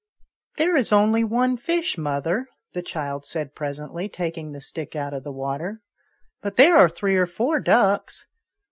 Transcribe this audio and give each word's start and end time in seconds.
"There 0.57 0.75
is 0.75 0.91
only 0.91 1.23
one 1.23 1.57
fish, 1.57 1.95
mother," 1.95 2.47
the 2.73 2.81
child 2.81 3.23
said 3.23 3.53
presently, 3.53 4.09
taking 4.09 4.51
the 4.51 4.59
stick 4.59 4.95
out 4.95 5.13
of 5.13 5.23
the 5.23 5.31
water," 5.31 5.83
but 6.41 6.55
there 6.55 6.75
are 6.75 6.89
three 6.89 7.17
or 7.17 7.27
four 7.27 7.59
ducks. 7.59 8.25